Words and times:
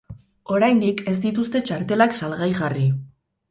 Oraindik 0.59 1.03
ez 1.11 1.13
dituzte 1.27 1.63
txartelak 1.69 2.19
salgai 2.23 2.51
jarri. 2.63 2.91